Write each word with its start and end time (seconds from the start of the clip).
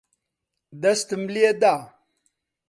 دەستم 0.81 1.21
لێ 1.33 1.49
دا. 1.61 1.75